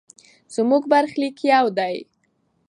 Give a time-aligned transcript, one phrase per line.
[0.55, 1.95] زموږ برخلیک یو دی.